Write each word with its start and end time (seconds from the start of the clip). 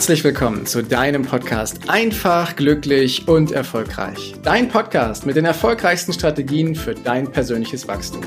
Herzlich 0.00 0.24
willkommen 0.24 0.64
zu 0.64 0.82
deinem 0.82 1.24
Podcast 1.24 1.90
Einfach, 1.90 2.56
glücklich 2.56 3.28
und 3.28 3.52
erfolgreich. 3.52 4.34
Dein 4.42 4.70
Podcast 4.70 5.26
mit 5.26 5.36
den 5.36 5.44
erfolgreichsten 5.44 6.14
Strategien 6.14 6.74
für 6.74 6.94
dein 6.94 7.30
persönliches 7.30 7.86
Wachstum. 7.86 8.22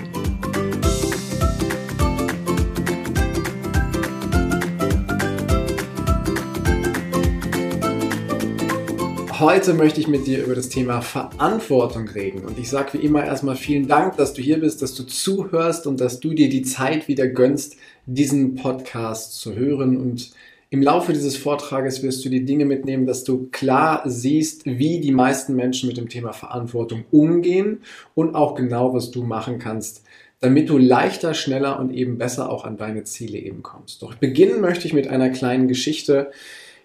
Heute 9.40 9.74
möchte 9.74 10.00
ich 10.00 10.08
mit 10.08 10.28
dir 10.28 10.44
über 10.46 10.54
das 10.54 10.70
Thema 10.70 11.02
Verantwortung 11.02 12.08
reden. 12.08 12.46
Und 12.46 12.60
ich 12.60 12.70
sage 12.70 12.94
wie 12.94 13.04
immer 13.04 13.26
erstmal 13.26 13.56
vielen 13.56 13.88
Dank, 13.88 14.18
dass 14.18 14.36
du 14.36 14.44
hier 14.44 14.60
bist, 14.60 14.84
dass 14.84 14.94
du 14.94 15.02
zuhörst 15.02 15.88
und 15.88 16.00
dass 16.00 16.20
du 16.20 16.36
dir 16.36 16.50
die 16.50 16.62
Zeit 16.62 17.08
wieder 17.08 17.28
gönnst, 17.28 17.78
diesen 18.06 18.54
Podcast 18.54 19.42
zu 19.42 19.56
hören 19.56 19.98
und 19.98 20.30
im 20.74 20.82
Laufe 20.82 21.14
dieses 21.14 21.38
Vortrages 21.38 22.02
wirst 22.02 22.26
du 22.26 22.30
die 22.30 22.46
Dinge 22.46 22.66
mitnehmen, 22.66 23.06
dass 23.06 23.24
du 23.24 23.48
klar 23.52 24.02
siehst, 24.06 24.66
wie 24.66 25.00
die 25.00 25.12
meisten 25.12 25.56
Menschen 25.56 25.88
mit 25.88 25.98
dem 25.98 26.10
Thema 26.10 26.34
Verantwortung 26.34 27.06
umgehen 27.12 27.84
und 28.16 28.34
auch 28.34 28.56
genau, 28.56 28.92
was 28.92 29.12
du 29.12 29.22
machen 29.22 29.60
kannst, 29.60 30.02
damit 30.40 30.70
du 30.70 30.80
leichter, 30.80 31.36
schneller 31.36 31.80
und 31.80 31.94
eben 31.94 32.18
besser 32.18 32.50
auch 32.50 32.66
an 32.66 32.78
deine 32.78 33.04
Ziele 33.04 33.38
eben 33.38 33.62
kommst. 33.62 34.02
Doch 34.02 34.16
beginnen 34.16 34.62
möchte 34.62 34.88
ich 34.88 34.94
mit 34.94 35.08
einer 35.08 35.30
kleinen 35.30 35.68
Geschichte, 35.68 36.32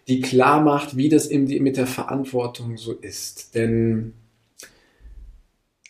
die 0.07 0.20
klar 0.20 0.60
macht, 0.60 0.98
wie 0.98 1.09
das 1.09 1.30
mit 1.30 1.79
der 1.79 1.87
Verantwortung 1.87 2.77
so 2.77 2.93
ist. 2.93 3.55
Denn 3.55 4.12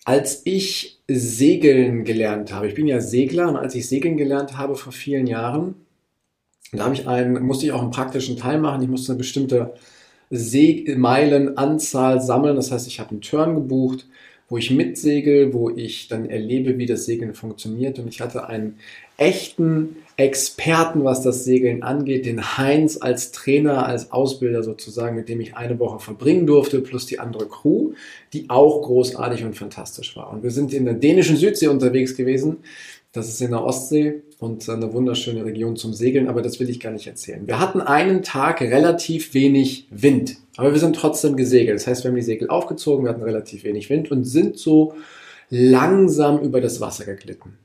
als 0.04 0.42
ich 0.44 1.00
segeln 1.08 2.04
gelernt 2.04 2.52
habe, 2.52 2.68
ich 2.68 2.74
bin 2.74 2.86
ja 2.86 3.00
Segler 3.00 3.48
und 3.48 3.56
als 3.56 3.74
ich 3.74 3.88
segeln 3.88 4.16
gelernt 4.16 4.56
habe 4.56 4.76
vor 4.76 4.92
vielen 4.92 5.26
Jahren, 5.26 5.74
da 6.72 6.84
habe 6.84 6.94
ich 6.94 7.08
einen, 7.08 7.42
musste 7.42 7.66
ich 7.66 7.72
auch 7.72 7.82
einen 7.82 7.90
praktischen 7.90 8.36
Teil 8.36 8.58
machen. 8.58 8.82
Ich 8.82 8.88
musste 8.88 9.12
eine 9.12 9.18
bestimmte 9.18 9.74
Seemeilenanzahl 10.30 12.20
sammeln. 12.20 12.56
Das 12.56 12.70
heißt, 12.70 12.86
ich 12.86 13.00
habe 13.00 13.10
einen 13.10 13.22
Turn 13.22 13.54
gebucht, 13.54 14.06
wo 14.48 14.58
ich 14.58 14.70
mitsegel, 14.70 15.52
wo 15.52 15.70
ich 15.70 16.08
dann 16.08 16.28
erlebe, 16.28 16.78
wie 16.78 16.86
das 16.86 17.04
Segeln 17.04 17.34
funktioniert. 17.34 17.98
Und 17.98 18.08
ich 18.08 18.20
hatte 18.20 18.46
einen 18.46 18.78
echten 19.16 19.96
Experten, 20.16 21.04
was 21.04 21.22
das 21.22 21.44
Segeln 21.44 21.82
angeht, 21.82 22.26
den 22.26 22.56
Heinz 22.58 22.98
als 23.00 23.30
Trainer, 23.30 23.86
als 23.86 24.10
Ausbilder 24.10 24.62
sozusagen, 24.62 25.16
mit 25.16 25.28
dem 25.28 25.40
ich 25.40 25.56
eine 25.56 25.78
Woche 25.78 25.98
verbringen 26.00 26.46
durfte, 26.46 26.80
plus 26.80 27.06
die 27.06 27.18
andere 27.18 27.46
Crew, 27.46 27.92
die 28.32 28.48
auch 28.48 28.82
großartig 28.82 29.44
und 29.44 29.54
fantastisch 29.54 30.16
war. 30.16 30.32
Und 30.32 30.42
wir 30.42 30.50
sind 30.50 30.72
in 30.72 30.84
der 30.84 30.94
dänischen 30.94 31.36
Südsee 31.36 31.68
unterwegs 31.68 32.16
gewesen. 32.16 32.58
Das 33.12 33.28
ist 33.28 33.40
in 33.40 33.52
der 33.52 33.64
Ostsee 33.64 34.22
und 34.38 34.68
eine 34.68 34.92
wunderschöne 34.92 35.44
Region 35.44 35.76
zum 35.76 35.94
Segeln, 35.94 36.28
aber 36.28 36.42
das 36.42 36.60
will 36.60 36.68
ich 36.68 36.78
gar 36.78 36.92
nicht 36.92 37.06
erzählen. 37.06 37.46
Wir 37.46 37.58
hatten 37.58 37.80
einen 37.80 38.22
Tag 38.22 38.60
relativ 38.60 39.32
wenig 39.32 39.86
Wind, 39.90 40.36
aber 40.56 40.72
wir 40.72 40.80
sind 40.80 40.94
trotzdem 40.94 41.36
gesegelt. 41.36 41.76
Das 41.76 41.86
heißt, 41.86 42.04
wir 42.04 42.10
haben 42.10 42.16
die 42.16 42.22
Segel 42.22 42.50
aufgezogen, 42.50 43.04
wir 43.04 43.10
hatten 43.10 43.22
relativ 43.22 43.64
wenig 43.64 43.88
Wind 43.88 44.10
und 44.10 44.24
sind 44.24 44.58
so 44.58 44.94
langsam 45.48 46.40
über 46.40 46.60
das 46.60 46.80
Wasser 46.80 47.06
geglitten. 47.06 47.58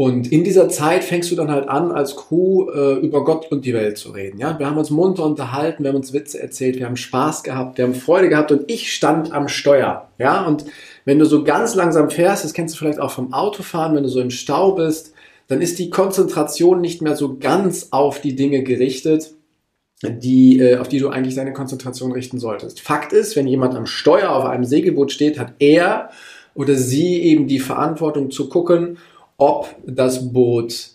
Und 0.00 0.32
in 0.32 0.44
dieser 0.44 0.70
Zeit 0.70 1.04
fängst 1.04 1.30
du 1.30 1.36
dann 1.36 1.50
halt 1.50 1.68
an, 1.68 1.92
als 1.92 2.16
Crew 2.16 2.70
äh, 2.70 2.94
über 3.00 3.22
Gott 3.22 3.52
und 3.52 3.66
die 3.66 3.74
Welt 3.74 3.98
zu 3.98 4.12
reden. 4.12 4.38
Ja, 4.38 4.58
wir 4.58 4.64
haben 4.64 4.78
uns 4.78 4.88
munter 4.88 5.26
unterhalten, 5.26 5.84
wir 5.84 5.90
haben 5.90 5.96
uns 5.96 6.14
Witze 6.14 6.40
erzählt, 6.40 6.78
wir 6.78 6.86
haben 6.86 6.96
Spaß 6.96 7.42
gehabt, 7.42 7.76
wir 7.76 7.84
haben 7.84 7.94
Freude 7.94 8.30
gehabt 8.30 8.50
und 8.50 8.62
ich 8.70 8.94
stand 8.94 9.30
am 9.34 9.46
Steuer. 9.46 10.08
Ja, 10.16 10.46
und 10.46 10.64
wenn 11.04 11.18
du 11.18 11.26
so 11.26 11.44
ganz 11.44 11.74
langsam 11.74 12.08
fährst, 12.08 12.44
das 12.44 12.54
kennst 12.54 12.74
du 12.74 12.78
vielleicht 12.78 12.98
auch 12.98 13.10
vom 13.10 13.34
Autofahren, 13.34 13.94
wenn 13.94 14.02
du 14.02 14.08
so 14.08 14.22
im 14.22 14.30
Stau 14.30 14.72
bist, 14.72 15.12
dann 15.48 15.60
ist 15.60 15.78
die 15.78 15.90
Konzentration 15.90 16.80
nicht 16.80 17.02
mehr 17.02 17.14
so 17.14 17.36
ganz 17.36 17.88
auf 17.90 18.22
die 18.22 18.34
Dinge 18.34 18.62
gerichtet, 18.62 19.34
die, 20.02 20.60
äh, 20.60 20.78
auf 20.78 20.88
die 20.88 20.98
du 20.98 21.10
eigentlich 21.10 21.34
deine 21.34 21.52
Konzentration 21.52 22.12
richten 22.12 22.38
solltest. 22.38 22.80
Fakt 22.80 23.12
ist, 23.12 23.36
wenn 23.36 23.46
jemand 23.46 23.74
am 23.74 23.84
Steuer 23.84 24.30
auf 24.30 24.46
einem 24.46 24.64
Segelboot 24.64 25.12
steht, 25.12 25.38
hat 25.38 25.52
er 25.58 26.08
oder 26.54 26.74
sie 26.74 27.20
eben 27.20 27.48
die 27.48 27.60
Verantwortung 27.60 28.30
zu 28.30 28.48
gucken, 28.48 28.96
ob 29.40 29.74
das 29.86 30.32
Boot 30.32 30.90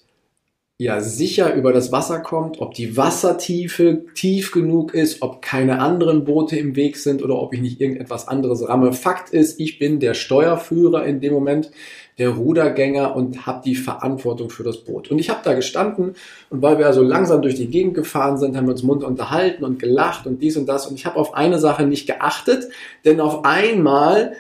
ja 0.78 1.00
sicher 1.00 1.53
über 1.53 1.72
das 1.72 1.91
Wasser 1.91 2.19
kommt, 2.19 2.59
ob 2.59 2.73
die 2.73 2.97
Wassertiefe 2.97 4.03
tief 4.13 4.51
genug 4.51 4.94
ist, 4.94 5.22
ob 5.22 5.41
keine 5.41 5.79
anderen 5.79 6.25
Boote 6.25 6.57
im 6.57 6.75
Weg 6.75 6.97
sind 6.97 7.23
oder 7.23 7.41
ob 7.41 7.53
ich 7.53 7.61
nicht 7.61 7.79
irgendetwas 7.79 8.28
anderes 8.28 8.67
ramme. 8.67 8.91
Fakt 8.91 9.29
ist, 9.29 9.59
ich 9.59 9.79
bin 9.79 10.01
der 10.01 10.13
Steuerführer 10.13 11.05
in 11.05 11.22
dem 11.22 11.34
Moment, 11.34 11.72
der 12.17 12.29
Rudergänger 12.29 13.16
und 13.16 13.45
habe 13.45 13.61
die 13.63 13.75
Verantwortung 13.75 14.50
für 14.50 14.63
das 14.63 14.78
Boot. 14.78 15.09
Und 15.09 15.19
ich 15.19 15.29
habe 15.29 15.41
da 15.44 15.53
gestanden 15.53 16.16
und 16.50 16.61
weil 16.61 16.78
wir 16.78 16.88
also 16.88 17.01
langsam 17.01 17.41
durch 17.41 17.55
die 17.55 17.67
Gegend 17.67 17.94
gefahren 17.94 18.38
sind, 18.38 18.57
haben 18.57 18.67
wir 18.67 18.73
uns 18.73 18.84
munter 18.84 19.07
unterhalten 19.07 19.63
und 19.63 19.79
gelacht 19.79 20.28
und 20.28 20.41
dies 20.41 20.57
und 20.57 20.67
das 20.67 20.88
und 20.88 20.95
ich 20.95 21.05
habe 21.05 21.17
auf 21.17 21.34
eine 21.34 21.57
Sache 21.57 21.85
nicht 21.85 22.05
geachtet, 22.05 22.67
denn 23.05 23.22
auf 23.22 23.45
einmal 23.45 24.34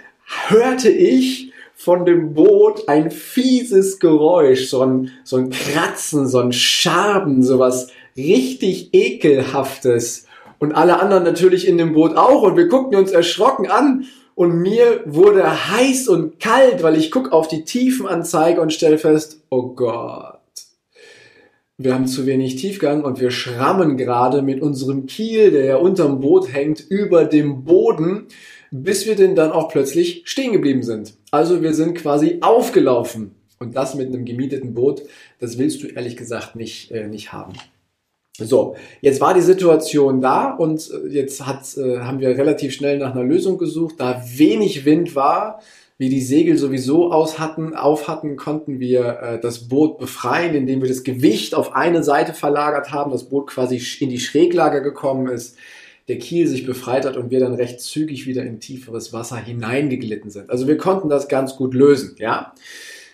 hörte 0.47 0.89
ich 0.89 1.44
von 1.75 2.05
dem 2.05 2.33
Boot 2.33 2.87
ein 2.87 3.11
fieses 3.11 3.99
Geräusch, 3.99 4.67
so 4.69 4.81
ein, 4.81 5.11
so 5.23 5.35
ein 5.35 5.49
Kratzen, 5.49 6.27
so 6.27 6.39
ein 6.39 6.53
Schaben, 6.53 7.43
sowas 7.43 7.89
richtig 8.15 8.93
ekelhaftes. 8.93 10.25
Und 10.57 10.71
alle 10.71 11.01
anderen 11.01 11.23
natürlich 11.23 11.67
in 11.67 11.77
dem 11.77 11.93
Boot 11.93 12.15
auch. 12.15 12.43
Und 12.43 12.55
wir 12.55 12.69
guckten 12.69 12.97
uns 12.97 13.11
erschrocken 13.11 13.67
an. 13.67 14.05
Und 14.35 14.57
mir 14.57 15.01
wurde 15.05 15.71
heiß 15.71 16.07
und 16.07 16.39
kalt, 16.39 16.81
weil 16.81 16.97
ich 16.97 17.11
guck 17.11 17.31
auf 17.31 17.47
die 17.47 17.63
Tiefenanzeige 17.63 18.61
und 18.61 18.73
stelle 18.73 18.97
fest, 18.97 19.41
oh 19.49 19.69
Gott. 19.69 20.39
Wir 21.77 21.93
haben 21.93 22.07
zu 22.07 22.25
wenig 22.25 22.55
Tiefgang 22.55 23.03
und 23.03 23.19
wir 23.19 23.31
schrammen 23.31 23.97
gerade 23.97 24.41
mit 24.41 24.61
unserem 24.61 25.07
Kiel, 25.07 25.51
der 25.51 25.65
ja 25.65 25.75
unterm 25.75 26.21
Boot 26.21 26.53
hängt, 26.53 26.79
über 26.89 27.25
dem 27.25 27.65
Boden 27.65 28.27
bis 28.83 29.05
wir 29.05 29.15
denn 29.15 29.35
dann 29.35 29.51
auch 29.51 29.69
plötzlich 29.69 30.23
stehen 30.25 30.51
geblieben 30.51 30.83
sind. 30.83 31.13
Also 31.35 31.61
wir 31.61 31.73
sind 31.73 31.95
quasi 31.95 32.37
aufgelaufen. 32.39 33.35
Und 33.59 33.75
das 33.75 33.93
mit 33.93 34.07
einem 34.07 34.23
gemieteten 34.23 34.73
Boot, 34.73 35.03
das 35.39 35.57
willst 35.57 35.83
du 35.83 35.87
ehrlich 35.87 36.15
gesagt 36.15 36.55
nicht, 36.55 36.91
äh, 36.91 37.07
nicht 37.07 37.33
haben. 37.33 37.53
So, 38.37 38.75
jetzt 39.01 39.19
war 39.19 39.33
die 39.33 39.41
Situation 39.41 40.21
da 40.21 40.51
und 40.51 40.89
äh, 40.91 41.09
jetzt 41.09 41.45
hat, 41.45 41.77
äh, 41.77 41.99
haben 41.99 42.21
wir 42.21 42.29
relativ 42.29 42.73
schnell 42.73 42.99
nach 42.99 43.13
einer 43.13 43.23
Lösung 43.25 43.57
gesucht. 43.57 43.95
Da 43.97 44.23
wenig 44.37 44.85
Wind 44.85 45.13
war, 45.15 45.59
wie 45.97 46.07
die 46.07 46.21
Segel 46.21 46.57
sowieso 46.57 47.11
aus 47.11 47.37
hatten, 47.37 47.75
auf 47.75 48.07
hatten, 48.07 48.37
konnten 48.37 48.79
wir 48.79 49.19
äh, 49.21 49.39
das 49.39 49.67
Boot 49.67 49.97
befreien, 49.97 50.55
indem 50.55 50.81
wir 50.81 50.89
das 50.89 51.03
Gewicht 51.03 51.53
auf 51.53 51.75
eine 51.75 52.01
Seite 52.03 52.33
verlagert 52.33 52.93
haben, 52.93 53.11
das 53.11 53.25
Boot 53.25 53.47
quasi 53.47 53.81
in 53.99 54.09
die 54.09 54.19
Schräglage 54.19 54.81
gekommen 54.81 55.27
ist 55.27 55.57
der 56.07 56.19
Kiel 56.19 56.47
sich 56.47 56.65
befreit 56.65 57.05
hat 57.05 57.17
und 57.17 57.31
wir 57.31 57.39
dann 57.39 57.55
recht 57.55 57.79
zügig 57.81 58.27
wieder 58.27 58.43
in 58.43 58.59
tieferes 58.59 59.11
Wasser 59.11 59.37
hineingeglitten 59.37 60.29
sind. 60.29 60.49
Also 60.49 60.67
wir 60.67 60.77
konnten 60.77 61.09
das 61.09 61.27
ganz 61.27 61.55
gut 61.55 61.73
lösen, 61.73 62.15
ja. 62.19 62.53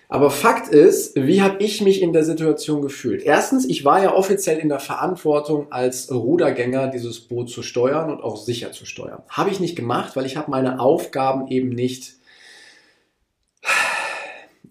Aber 0.09 0.29
Fakt 0.29 0.67
ist, 0.67 1.15
wie 1.15 1.41
habe 1.41 1.63
ich 1.63 1.81
mich 1.81 2.01
in 2.01 2.11
der 2.11 2.25
Situation 2.25 2.81
gefühlt? 2.81 3.23
Erstens, 3.23 3.63
ich 3.63 3.85
war 3.85 4.03
ja 4.03 4.13
offiziell 4.13 4.57
in 4.57 4.67
der 4.67 4.81
Verantwortung 4.81 5.71
als 5.71 6.11
Rudergänger 6.11 6.87
dieses 6.87 7.21
Boot 7.21 7.49
zu 7.49 7.63
steuern 7.63 8.11
und 8.11 8.21
auch 8.21 8.35
sicher 8.35 8.73
zu 8.73 8.85
steuern. 8.85 9.23
Habe 9.29 9.51
ich 9.51 9.61
nicht 9.61 9.77
gemacht, 9.77 10.17
weil 10.17 10.25
ich 10.25 10.35
habe 10.35 10.51
meine 10.51 10.81
Aufgaben 10.81 11.47
eben 11.47 11.69
nicht 11.69 12.15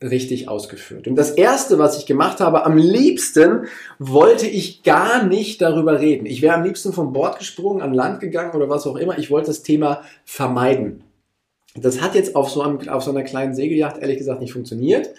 richtig 0.02 0.48
ausgeführt. 0.48 1.06
Und 1.06 1.16
das 1.16 1.30
Erste, 1.30 1.78
was 1.78 1.98
ich 1.98 2.06
gemacht 2.06 2.40
habe, 2.40 2.64
am 2.64 2.76
liebsten 2.76 3.66
wollte 3.98 4.46
ich 4.46 4.82
gar 4.82 5.24
nicht 5.24 5.60
darüber 5.60 6.00
reden. 6.00 6.26
Ich 6.26 6.40
wäre 6.42 6.54
am 6.54 6.64
liebsten 6.64 6.92
vom 6.92 7.12
Bord 7.12 7.38
gesprungen, 7.38 7.82
an 7.82 7.92
Land 7.92 8.20
gegangen 8.20 8.52
oder 8.54 8.68
was 8.68 8.86
auch 8.86 8.96
immer. 8.96 9.18
Ich 9.18 9.30
wollte 9.30 9.48
das 9.48 9.62
Thema 9.62 10.02
vermeiden. 10.24 11.04
Das 11.74 12.00
hat 12.00 12.14
jetzt 12.14 12.34
auf 12.34 12.50
so, 12.50 12.62
einem, 12.62 12.88
auf 12.88 13.04
so 13.04 13.10
einer 13.10 13.22
kleinen 13.22 13.54
Segelyacht 13.54 13.98
ehrlich 13.98 14.18
gesagt 14.18 14.40
nicht 14.40 14.52
funktioniert. 14.52 15.10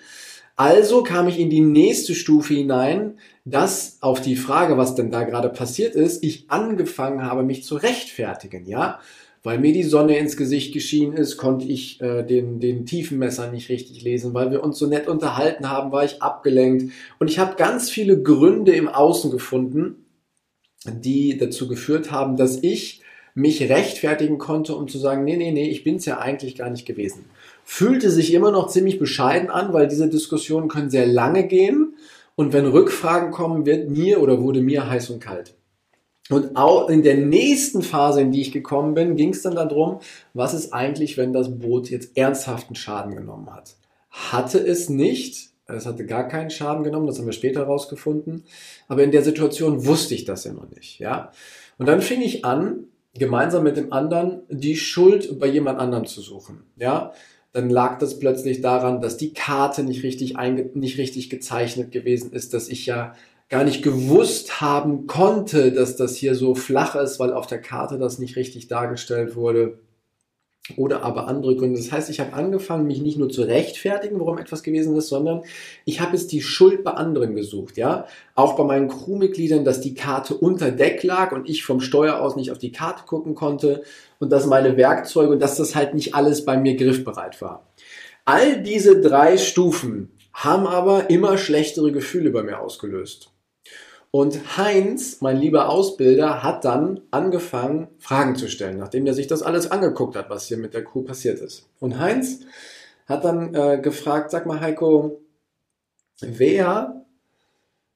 Also 0.55 1.01
kam 1.03 1.27
ich 1.27 1.39
in 1.39 1.49
die 1.49 1.61
nächste 1.61 2.13
Stufe 2.13 2.53
hinein, 2.53 3.17
dass 3.45 3.97
auf 4.01 4.21
die 4.21 4.35
Frage, 4.35 4.77
was 4.77 4.95
denn 4.95 5.11
da 5.11 5.23
gerade 5.23 5.49
passiert 5.49 5.95
ist, 5.95 6.23
ich 6.23 6.45
angefangen 6.49 7.23
habe, 7.23 7.43
mich 7.43 7.63
zu 7.63 7.75
rechtfertigen, 7.75 8.65
ja 8.65 8.99
weil 9.43 9.59
mir 9.59 9.73
die 9.73 9.83
Sonne 9.83 10.17
ins 10.17 10.37
Gesicht 10.37 10.73
geschienen 10.73 11.17
ist, 11.17 11.37
konnte 11.37 11.65
ich 11.65 11.99
äh, 12.01 12.23
den, 12.23 12.59
den 12.59 12.85
Tiefenmesser 12.85 13.51
nicht 13.51 13.69
richtig 13.69 14.03
lesen, 14.03 14.33
weil 14.33 14.51
wir 14.51 14.63
uns 14.63 14.77
so 14.77 14.85
nett 14.87 15.07
unterhalten 15.07 15.69
haben, 15.69 15.91
war 15.91 16.03
ich 16.03 16.21
abgelenkt. 16.21 16.91
Und 17.19 17.29
ich 17.29 17.39
habe 17.39 17.55
ganz 17.55 17.89
viele 17.89 18.21
Gründe 18.21 18.73
im 18.73 18.87
Außen 18.87 19.31
gefunden, 19.31 20.05
die 20.85 21.37
dazu 21.37 21.67
geführt 21.67 22.11
haben, 22.11 22.37
dass 22.37 22.61
ich 22.61 23.01
mich 23.33 23.69
rechtfertigen 23.69 24.37
konnte, 24.37 24.75
um 24.75 24.87
zu 24.87 24.97
sagen, 24.97 25.23
nee, 25.23 25.37
nee, 25.37 25.51
nee, 25.51 25.69
ich 25.69 25.83
bin's 25.83 26.05
ja 26.05 26.19
eigentlich 26.19 26.55
gar 26.55 26.69
nicht 26.69 26.85
gewesen. 26.85 27.25
Fühlte 27.63 28.11
sich 28.11 28.33
immer 28.33 28.51
noch 28.51 28.67
ziemlich 28.67 28.99
bescheiden 28.99 29.49
an, 29.49 29.73
weil 29.73 29.87
diese 29.87 30.09
Diskussionen 30.09 30.67
können 30.67 30.89
sehr 30.89 31.07
lange 31.07 31.47
gehen. 31.47 31.95
Und 32.35 32.53
wenn 32.53 32.65
Rückfragen 32.65 33.31
kommen, 33.31 33.65
wird 33.65 33.89
mir 33.89 34.21
oder 34.21 34.41
wurde 34.41 34.61
mir 34.61 34.89
heiß 34.89 35.09
und 35.11 35.19
kalt. 35.19 35.53
Und 36.31 36.55
auch 36.55 36.89
in 36.89 37.03
der 37.03 37.17
nächsten 37.17 37.81
Phase, 37.81 38.21
in 38.21 38.31
die 38.31 38.41
ich 38.41 38.51
gekommen 38.51 38.93
bin, 38.93 39.17
ging 39.17 39.29
es 39.29 39.41
dann 39.41 39.55
darum, 39.55 39.99
was 40.33 40.53
ist 40.53 40.73
eigentlich, 40.73 41.17
wenn 41.17 41.33
das 41.33 41.59
Boot 41.59 41.89
jetzt 41.89 42.17
ernsthaften 42.17 42.73
Schaden 42.73 43.15
genommen 43.15 43.53
hat. 43.53 43.75
Hatte 44.09 44.59
es 44.59 44.89
nicht, 44.89 45.49
es 45.67 45.85
hatte 45.85 46.05
gar 46.05 46.27
keinen 46.27 46.49
Schaden 46.49 46.83
genommen, 46.83 47.05
das 47.05 47.19
haben 47.19 47.25
wir 47.25 47.33
später 47.33 47.61
herausgefunden, 47.61 48.45
aber 48.87 49.03
in 49.03 49.11
der 49.11 49.23
Situation 49.23 49.85
wusste 49.85 50.15
ich 50.15 50.23
das 50.23 50.45
ja 50.45 50.53
noch 50.53 50.69
nicht, 50.69 50.99
ja. 50.99 51.31
Und 51.77 51.87
dann 51.87 52.01
fing 52.01 52.21
ich 52.21 52.45
an, 52.45 52.85
gemeinsam 53.13 53.63
mit 53.63 53.75
dem 53.75 53.91
anderen 53.91 54.43
die 54.49 54.77
Schuld 54.77 55.37
bei 55.37 55.47
jemand 55.47 55.79
anderem 55.79 56.05
zu 56.05 56.21
suchen. 56.21 56.63
Ja, 56.77 57.11
dann 57.51 57.69
lag 57.69 57.99
das 57.99 58.19
plötzlich 58.19 58.61
daran, 58.61 59.01
dass 59.01 59.17
die 59.17 59.33
Karte 59.33 59.83
nicht 59.83 60.03
richtig, 60.03 60.35
nicht 60.75 60.97
richtig 60.97 61.29
gezeichnet 61.29 61.91
gewesen 61.91 62.31
ist, 62.31 62.53
dass 62.53 62.69
ich 62.69 62.85
ja 62.85 63.15
gar 63.51 63.65
nicht 63.65 63.83
gewusst 63.83 64.61
haben 64.61 65.07
konnte, 65.07 65.73
dass 65.73 65.97
das 65.97 66.15
hier 66.15 66.35
so 66.35 66.55
flach 66.55 66.95
ist, 66.95 67.19
weil 67.19 67.33
auf 67.33 67.47
der 67.47 67.61
Karte 67.61 67.99
das 67.99 68.17
nicht 68.17 68.37
richtig 68.37 68.69
dargestellt 68.69 69.35
wurde 69.35 69.77
oder 70.77 71.03
aber 71.03 71.27
andere 71.27 71.57
Gründe. 71.57 71.77
Das 71.77 71.91
heißt, 71.91 72.09
ich 72.09 72.21
habe 72.21 72.31
angefangen, 72.31 72.87
mich 72.87 73.01
nicht 73.01 73.17
nur 73.17 73.29
zu 73.29 73.41
rechtfertigen, 73.41 74.21
warum 74.21 74.37
etwas 74.37 74.63
gewesen 74.63 74.95
ist, 74.95 75.09
sondern 75.09 75.43
ich 75.83 75.99
habe 75.99 76.15
es 76.15 76.27
die 76.27 76.41
Schuld 76.41 76.85
bei 76.85 76.91
anderen 76.91 77.35
gesucht, 77.35 77.75
ja. 77.75 78.05
Auch 78.35 78.55
bei 78.55 78.63
meinen 78.63 78.87
Crewmitgliedern, 78.87 79.65
dass 79.65 79.81
die 79.81 79.95
Karte 79.95 80.33
unter 80.33 80.71
Deck 80.71 81.03
lag 81.03 81.33
und 81.33 81.49
ich 81.49 81.65
vom 81.65 81.81
Steuer 81.81 82.21
aus 82.21 82.37
nicht 82.37 82.51
auf 82.51 82.57
die 82.57 82.71
Karte 82.71 83.03
gucken 83.05 83.35
konnte 83.35 83.83
und 84.19 84.31
dass 84.31 84.45
meine 84.45 84.77
Werkzeuge 84.77 85.33
und 85.33 85.39
dass 85.39 85.57
das 85.57 85.75
halt 85.75 85.93
nicht 85.93 86.15
alles 86.15 86.45
bei 86.45 86.55
mir 86.55 86.77
griffbereit 86.77 87.41
war. 87.41 87.67
All 88.23 88.63
diese 88.63 89.01
drei 89.01 89.37
Stufen 89.37 90.13
haben 90.31 90.67
aber 90.67 91.09
immer 91.09 91.37
schlechtere 91.37 91.91
Gefühle 91.91 92.29
bei 92.29 92.43
mir 92.43 92.61
ausgelöst. 92.61 93.30
Und 94.11 94.57
Heinz, 94.57 95.21
mein 95.21 95.37
lieber 95.37 95.69
Ausbilder, 95.69 96.43
hat 96.43 96.65
dann 96.65 96.99
angefangen, 97.11 97.87
Fragen 97.97 98.35
zu 98.35 98.49
stellen, 98.49 98.77
nachdem 98.77 99.07
er 99.07 99.13
sich 99.13 99.27
das 99.27 99.41
alles 99.41 99.71
angeguckt 99.71 100.17
hat, 100.17 100.29
was 100.29 100.47
hier 100.47 100.57
mit 100.57 100.73
der 100.73 100.83
Crew 100.83 101.01
passiert 101.01 101.39
ist. 101.39 101.69
Und 101.79 101.97
Heinz 101.97 102.41
hat 103.07 103.23
dann 103.23 103.55
äh, 103.55 103.79
gefragt, 103.81 104.31
sag 104.31 104.45
mal 104.45 104.59
Heiko, 104.59 105.21
wer, 106.19 107.05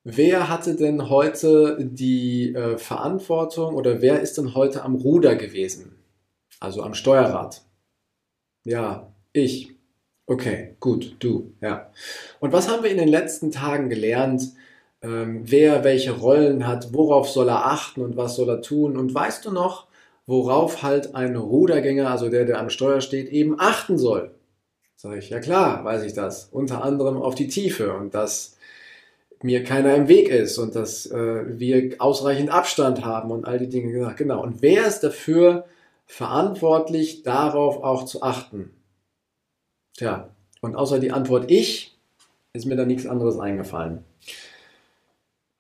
wer 0.06 0.50
hatte 0.50 0.76
denn 0.76 1.10
heute 1.10 1.78
die 1.82 2.54
äh, 2.56 2.78
Verantwortung 2.78 3.76
oder 3.76 4.02
wer 4.02 4.22
ist 4.22 4.38
denn 4.38 4.56
heute 4.56 4.84
am 4.84 4.96
Ruder 4.96 5.36
gewesen? 5.36 5.98
Also 6.62 6.82
am 6.82 6.94
Steuerrad. 6.94 7.64
Ja, 8.64 9.14
ich. 9.34 9.76
Okay, 10.28 10.78
gut, 10.80 11.18
du, 11.20 11.54
ja. 11.62 11.92
Und 12.40 12.54
was 12.54 12.70
haben 12.70 12.84
wir 12.84 12.90
in 12.90 12.98
den 12.98 13.10
letzten 13.10 13.52
Tagen 13.52 13.90
gelernt? 13.90 14.54
Ähm, 15.02 15.42
wer 15.44 15.84
welche 15.84 16.12
Rollen 16.12 16.68
hat, 16.68 16.94
worauf 16.94 17.30
soll 17.30 17.50
er 17.50 17.66
achten 17.66 18.02
und 18.02 18.18
was 18.18 18.36
soll 18.36 18.50
er 18.50 18.62
tun. 18.62 18.98
Und 18.98 19.14
weißt 19.14 19.46
du 19.46 19.52
noch, 19.52 19.88
worauf 20.26 20.84
halt 20.84 21.16
ein 21.16 21.36
Rudergänger, 21.36 22.10
also 22.10 22.30
der, 22.30 22.46
der 22.46 22.60
am 22.60 22.70
Steuer 22.70 23.02
steht, 23.02 23.30
eben 23.30 23.60
achten 23.60 23.98
soll? 23.98 24.32
Sag 24.96 25.18
ich, 25.18 25.30
ja 25.30 25.40
klar, 25.40 25.84
weiß 25.84 26.04
ich 26.04 26.14
das. 26.14 26.50
Unter 26.52 26.84
anderem 26.84 27.22
auf 27.22 27.36
die 27.36 27.48
Tiefe 27.48 27.94
und 27.94 28.14
dass 28.16 28.58
mir 29.44 29.64
keiner 29.64 29.94
im 29.96 30.08
Weg 30.08 30.30
ist 30.30 30.58
und 30.58 30.76
dass 30.76 31.06
äh, 31.06 31.60
wir 31.60 31.96
ausreichend 32.00 32.50
Abstand 32.50 33.06
haben 33.06 33.32
und 33.32 33.46
all 33.46 33.60
die 33.60 33.70
Dinge. 33.70 34.14
Genau. 34.18 34.42
Und 34.42 34.62
wer 34.62 34.88
ist 34.88 35.02
dafür 35.02 35.66
verantwortlich, 36.08 37.24
darauf 37.24 37.84
auch 37.84 38.06
zu 38.06 38.24
achten? 38.24 38.72
Tja, 39.94 40.30
und 40.62 40.76
außer 40.76 41.00
die 41.00 41.12
Antwort 41.12 41.52
ich, 41.52 41.98
ist 42.54 42.66
mir 42.66 42.76
da 42.76 42.86
nichts 42.86 43.06
anderes 43.06 43.38
eingefallen. 43.38 44.04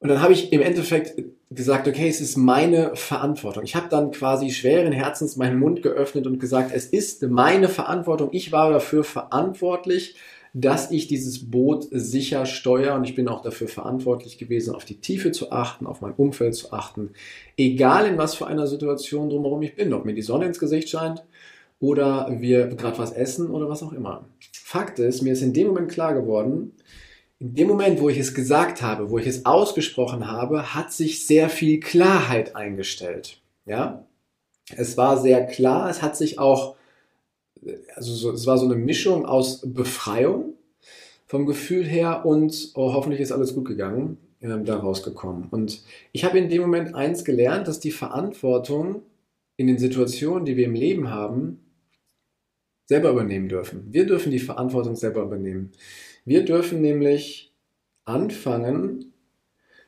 Und 0.05 0.09
dann 0.09 0.21
habe 0.21 0.33
ich 0.33 0.53
im 0.53 0.61
Endeffekt 0.61 1.15
gesagt, 1.49 1.87
okay, 1.87 2.07
es 2.07 2.21
ist 2.21 2.37
meine 2.37 2.95
Verantwortung. 2.95 3.63
Ich 3.63 3.75
habe 3.75 3.89
dann 3.89 4.11
quasi 4.11 4.51
schweren 4.51 4.91
Herzens 4.91 5.35
meinen 5.35 5.57
Mund 5.57 5.81
geöffnet 5.81 6.27
und 6.27 6.37
gesagt, 6.37 6.69
es 6.71 6.85
ist 6.85 7.23
meine 7.23 7.69
Verantwortung. 7.69 8.29
Ich 8.31 8.51
war 8.51 8.69
dafür 8.69 9.03
verantwortlich, 9.03 10.15
dass 10.53 10.91
ich 10.91 11.07
dieses 11.07 11.49
Boot 11.49 11.87
sicher 11.89 12.45
steuere 12.45 12.93
und 12.93 13.05
ich 13.05 13.15
bin 13.15 13.27
auch 13.27 13.41
dafür 13.41 13.67
verantwortlich 13.67 14.37
gewesen, 14.37 14.75
auf 14.75 14.85
die 14.85 15.01
Tiefe 15.01 15.31
zu 15.31 15.51
achten, 15.51 15.87
auf 15.87 16.01
mein 16.01 16.13
Umfeld 16.13 16.53
zu 16.53 16.71
achten, 16.71 17.09
egal 17.57 18.05
in 18.05 18.19
was 18.19 18.35
für 18.35 18.45
einer 18.45 18.67
Situation 18.67 19.31
drumherum 19.31 19.63
ich 19.63 19.75
bin, 19.75 19.91
ob 19.91 20.05
mir 20.05 20.13
die 20.13 20.21
Sonne 20.21 20.45
ins 20.45 20.59
Gesicht 20.59 20.87
scheint 20.87 21.23
oder 21.79 22.27
wir 22.29 22.67
gerade 22.67 22.99
was 22.99 23.11
essen 23.11 23.49
oder 23.49 23.69
was 23.69 23.81
auch 23.81 23.91
immer. 23.91 24.29
Fakt 24.53 24.99
ist, 24.99 25.23
mir 25.23 25.33
ist 25.33 25.41
in 25.41 25.53
dem 25.53 25.65
Moment 25.65 25.89
klar 25.89 26.13
geworden, 26.13 26.73
in 27.39 27.53
dem 27.53 27.67
Moment, 27.67 27.99
wo 27.99 28.09
ich 28.09 28.17
es 28.17 28.33
gesagt 28.33 28.81
habe, 28.81 29.09
wo 29.09 29.17
ich 29.17 29.27
es 29.27 29.45
ausgesprochen 29.45 30.27
habe, 30.27 30.73
hat 30.73 30.91
sich 30.93 31.25
sehr 31.25 31.49
viel 31.49 31.79
Klarheit 31.79 32.55
eingestellt. 32.55 33.41
Ja, 33.65 34.05
es 34.75 34.97
war 34.97 35.21
sehr 35.21 35.45
klar, 35.45 35.89
es 35.89 36.01
hat 36.01 36.15
sich 36.15 36.39
auch, 36.39 36.75
also 37.95 38.13
so, 38.13 38.31
es 38.31 38.47
war 38.47 38.57
so 38.57 38.65
eine 38.65 38.75
Mischung 38.75 39.25
aus 39.25 39.61
Befreiung 39.65 40.53
vom 41.25 41.45
Gefühl 41.45 41.83
her 41.83 42.25
und 42.25 42.71
oh, 42.75 42.93
hoffentlich 42.93 43.21
ist 43.21 43.31
alles 43.31 43.53
gut 43.53 43.65
gegangen, 43.65 44.17
äh, 44.39 44.47
da 44.63 44.77
rausgekommen. 44.77 45.47
Und 45.49 45.83
ich 46.13 46.23
habe 46.23 46.37
in 46.37 46.49
dem 46.49 46.61
Moment 46.61 46.95
eins 46.95 47.25
gelernt, 47.25 47.67
dass 47.67 47.79
die 47.79 47.91
Verantwortung 47.91 49.01
in 49.57 49.67
den 49.67 49.77
Situationen, 49.77 50.45
die 50.45 50.57
wir 50.57 50.65
im 50.65 50.75
Leben 50.75 51.09
haben, 51.09 51.59
selber 52.85 53.09
übernehmen 53.09 53.49
dürfen. 53.49 53.87
Wir 53.91 54.05
dürfen 54.05 54.31
die 54.31 54.39
Verantwortung 54.39 54.95
selber 54.95 55.23
übernehmen. 55.23 55.71
Wir 56.25 56.43
dürfen 56.43 56.81
nämlich 56.81 57.53
anfangen 58.03 59.13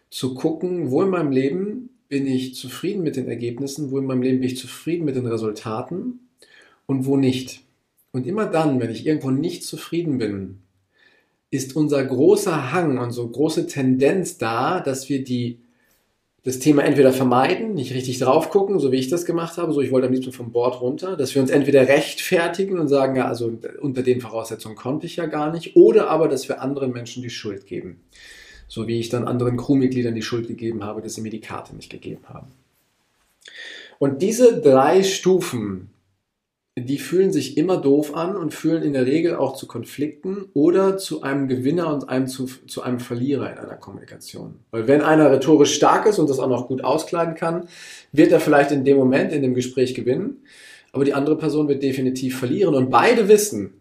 zu 0.09 0.35
gucken, 0.35 0.91
wo 0.91 1.01
in 1.01 1.09
meinem 1.09 1.31
Leben 1.31 1.89
bin 2.09 2.27
ich 2.27 2.55
zufrieden 2.55 3.03
mit 3.03 3.15
den 3.15 3.27
Ergebnissen, 3.27 3.91
wo 3.91 3.97
in 3.97 4.05
meinem 4.05 4.21
Leben 4.21 4.39
bin 4.39 4.49
ich 4.49 4.57
zufrieden 4.57 5.05
mit 5.05 5.15
den 5.15 5.25
Resultaten 5.25 6.19
und 6.85 7.05
wo 7.05 7.17
nicht. 7.17 7.63
Und 8.11 8.25
immer 8.25 8.45
dann, 8.45 8.79
wenn 8.79 8.91
ich 8.91 9.05
irgendwo 9.05 9.31
nicht 9.31 9.63
zufrieden 9.63 10.17
bin, 10.19 10.59
ist 11.49 11.75
unser 11.75 12.05
großer 12.05 12.71
Hang, 12.71 12.97
unsere 12.97 13.27
große 13.27 13.67
Tendenz 13.67 14.37
da, 14.37 14.79
dass 14.79 15.09
wir 15.09 15.23
die 15.23 15.59
das 16.47 16.59
Thema 16.59 16.85
entweder 16.85 17.11
vermeiden, 17.11 17.73
nicht 17.73 17.93
richtig 17.93 18.19
drauf 18.19 18.49
gucken, 18.49 18.79
so 18.79 18.93
wie 18.93 18.95
ich 18.95 19.09
das 19.09 19.25
gemacht 19.25 19.57
habe, 19.57 19.73
so 19.73 19.81
ich 19.81 19.91
wollte 19.91 20.07
am 20.07 20.13
liebsten 20.13 20.31
vom 20.31 20.53
Board 20.53 20.79
runter, 20.79 21.17
dass 21.17 21.35
wir 21.35 21.41
uns 21.41 21.51
entweder 21.51 21.89
rechtfertigen 21.89 22.79
und 22.79 22.87
sagen, 22.87 23.17
ja, 23.17 23.27
also 23.27 23.59
unter 23.81 24.01
den 24.01 24.21
Voraussetzungen 24.21 24.77
konnte 24.77 25.07
ich 25.07 25.17
ja 25.17 25.25
gar 25.25 25.51
nicht, 25.51 25.75
oder 25.75 26.09
aber, 26.09 26.29
dass 26.29 26.47
wir 26.47 26.61
anderen 26.61 26.93
Menschen 26.93 27.21
die 27.21 27.29
Schuld 27.29 27.65
geben. 27.65 27.99
So 28.69 28.87
wie 28.87 28.97
ich 28.97 29.09
dann 29.09 29.27
anderen 29.27 29.57
Crewmitgliedern 29.57 30.15
die 30.15 30.21
Schuld 30.21 30.47
gegeben 30.47 30.85
habe, 30.85 31.01
dass 31.01 31.15
sie 31.15 31.21
mir 31.21 31.31
die 31.31 31.41
Karte 31.41 31.75
nicht 31.75 31.89
gegeben 31.89 32.23
haben. 32.29 32.47
Und 33.99 34.21
diese 34.21 34.61
drei 34.61 35.03
Stufen 35.03 35.89
die 36.85 36.99
fühlen 36.99 37.33
sich 37.33 37.57
immer 37.57 37.77
doof 37.77 38.13
an 38.13 38.35
und 38.35 38.53
fühlen 38.53 38.83
in 38.83 38.93
der 38.93 39.07
Regel 39.07 39.35
auch 39.35 39.55
zu 39.55 39.65
Konflikten 39.65 40.45
oder 40.53 40.97
zu 40.97 41.23
einem 41.23 41.47
Gewinner 41.47 41.91
und 41.91 42.07
einem 42.07 42.27
zu, 42.27 42.45
zu 42.45 42.83
einem 42.83 42.99
Verlierer 42.99 43.51
in 43.51 43.57
einer 43.57 43.77
Kommunikation. 43.77 44.59
Weil 44.69 44.87
wenn 44.87 45.01
einer 45.01 45.31
rhetorisch 45.31 45.73
stark 45.73 46.05
ist 46.05 46.19
und 46.19 46.29
das 46.29 46.37
auch 46.37 46.49
noch 46.49 46.67
gut 46.67 46.83
auskleiden 46.83 47.33
kann, 47.33 47.67
wird 48.11 48.31
er 48.31 48.39
vielleicht 48.39 48.71
in 48.71 48.85
dem 48.85 48.97
Moment 48.97 49.31
in 49.33 49.41
dem 49.41 49.55
Gespräch 49.55 49.95
gewinnen, 49.95 50.43
aber 50.91 51.03
die 51.03 51.15
andere 51.15 51.37
Person 51.37 51.67
wird 51.67 51.81
definitiv 51.81 52.37
verlieren 52.37 52.75
und 52.75 52.91
beide 52.91 53.27
wissen 53.27 53.73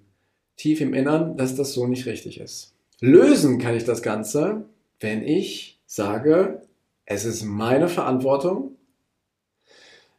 tief 0.56 0.80
im 0.80 0.94
Innern, 0.94 1.36
dass 1.36 1.54
das 1.54 1.74
so 1.74 1.86
nicht 1.86 2.06
richtig 2.06 2.40
ist. 2.40 2.72
Lösen 3.00 3.58
kann 3.58 3.76
ich 3.76 3.84
das 3.84 4.02
Ganze, 4.02 4.64
wenn 5.00 5.22
ich 5.22 5.78
sage, 5.84 6.62
es 7.04 7.26
ist 7.26 7.44
meine 7.44 7.88
Verantwortung. 7.88 8.76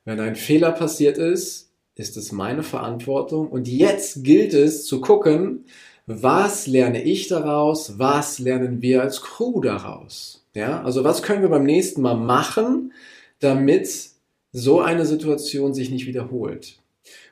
Wenn 0.06 0.20
ein 0.20 0.36
Fehler 0.36 0.72
passiert 0.72 1.18
ist, 1.18 1.67
ist 1.98 2.16
es 2.16 2.32
meine 2.32 2.64
Verantwortung. 2.64 3.50
Und 3.50 3.68
jetzt 3.68 4.24
gilt 4.24 4.54
es 4.54 4.86
zu 4.86 5.02
gucken, 5.02 5.66
was 6.06 6.68
lerne 6.68 7.04
ich 7.04 7.28
daraus, 7.28 8.00
was 8.00 8.40
lernen 8.40 8.82
wir 8.82 9.02
als 9.02 9.22
Crew 9.22 9.60
daraus. 9.60 10.46
Ja, 10.54 10.82
also 10.84 11.04
was 11.04 11.22
können 11.22 11.42
wir 11.42 11.50
beim 11.50 11.66
nächsten 11.66 12.02
Mal 12.02 12.16
machen, 12.16 12.94
damit 13.40 14.10
so 14.52 14.80
eine 14.80 15.06
Situation 15.06 15.74
sich 15.74 15.92
nicht 15.92 16.08
wiederholt. 16.08 16.80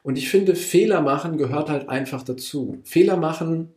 Und 0.04 0.18
ich 0.18 0.30
finde, 0.30 0.56
Fehler 0.56 1.02
machen 1.02 1.38
gehört 1.38 1.70
halt 1.70 1.90
einfach 1.90 2.24
dazu. 2.24 2.80
Fehler 2.84 3.18
machen, 3.18 3.70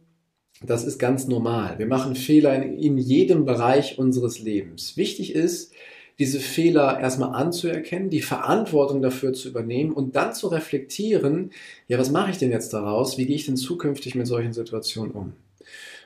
das 0.63 0.85
ist 0.85 0.99
ganz 0.99 1.29
normal. 1.29 1.79
Wir 1.79 1.87
machen 1.87 2.15
Fehler 2.15 2.55
in, 2.57 2.79
in 2.79 2.99
jedem 2.99 3.45
Bereich 3.45 3.99
unseres 3.99 4.39
Lebens. 4.41 4.97
Wichtig 4.97 5.35
ist, 5.35 5.73
diese 6.19 6.41
Fehler 6.41 6.99
erstmal 7.01 7.35
anzuerkennen, 7.35 8.11
die 8.11 8.23
Verantwortung 8.23 9.03
dafür 9.03 9.33
zu 9.33 9.49
übernehmen 9.49 9.93
und 9.93 10.17
dann 10.17 10.35
zu 10.35 10.49
reflektieren, 10.49 11.53
ja, 11.87 11.99
was 11.99 12.11
mache 12.11 12.33
ich 12.33 12.39
denn 12.39 12.51
jetzt 12.51 12.73
daraus? 12.73 13.19
Wie 13.19 13.27
gehe 13.27 13.37
ich 13.37 13.47
denn 13.47 13.57
zukünftig 13.57 14.15
mit 14.15 14.27
solchen 14.27 14.53
Situationen 14.53 15.13
um? 15.13 15.33